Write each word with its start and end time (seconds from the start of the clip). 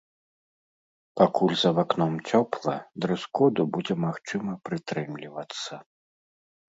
Пакуль 1.19 1.53
за 1.63 1.71
вакном 1.81 2.13
цёпла, 2.27 2.77
дрэс-коду 3.05 3.67
будзе 3.77 3.93
магчыма 4.07 4.51
прытрымлівацца. 4.67 5.73